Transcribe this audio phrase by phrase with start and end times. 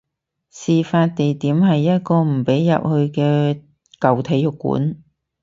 [0.49, 3.61] 事發地點係一個唔俾入去嘅
[3.99, 4.95] 舊體育館